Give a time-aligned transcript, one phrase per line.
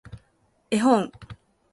[0.71, 1.11] 絵本